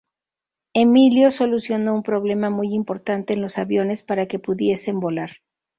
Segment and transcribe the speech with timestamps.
[0.73, 5.29] Emilio solucionó un problema muy importante en los aviones para que pudiesen volar.